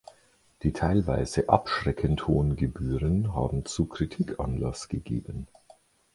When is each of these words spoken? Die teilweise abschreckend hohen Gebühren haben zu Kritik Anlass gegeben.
Die 0.63 0.73
teilweise 0.73 1.47
abschreckend 1.47 2.27
hohen 2.27 2.55
Gebühren 2.55 3.35
haben 3.35 3.65
zu 3.65 3.85
Kritik 3.85 4.39
Anlass 4.39 4.89
gegeben. 4.89 5.45